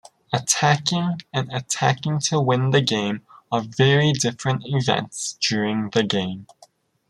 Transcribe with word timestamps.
Attacking 0.33 1.21
and 1.31 1.51
attacking 1.53 2.17
to 2.21 2.39
win 2.41 2.71
the 2.71 2.81
game 2.81 3.21
are 3.51 3.61
very 3.61 4.13
different 4.13 4.63
events 4.65 5.37
during 5.39 5.91
the 5.91 6.01
game. 6.01 6.47